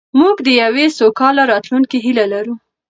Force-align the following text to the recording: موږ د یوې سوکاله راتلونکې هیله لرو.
موږ 0.19 0.37
د 0.47 0.49
یوې 0.61 0.85
سوکاله 0.97 1.43
راتلونکې 1.51 1.97
هیله 2.05 2.25
لرو. 2.33 2.53